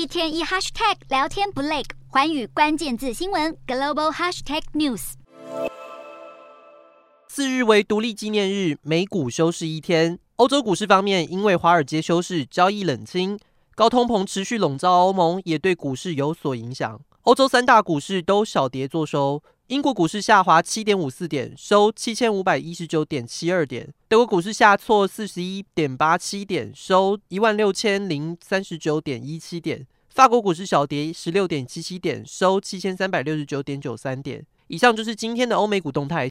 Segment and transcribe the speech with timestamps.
[0.00, 5.12] 一天一 hashtag 聊天不累，环宇关键字新闻 global hashtag news。
[7.28, 10.18] 四日为独立纪念日，美股休市一天。
[10.36, 13.38] 欧洲股市方面，因为华尔街休市，交易冷清，
[13.74, 16.98] 高通膨持续笼罩欧盟，也对股市有所影响。
[17.24, 19.42] 欧洲三大股市都小跌作收。
[19.70, 34.44] 英国股市下滑七点五四点，收七千五百一十九点七二点；德国股市下挫四十一点八七点，收一万六千零三十九点一七点；法国股市小跌十六点七七点，收七千三百六十九点九三点。
[34.66, 36.28] 以上就是今天的欧美股动态。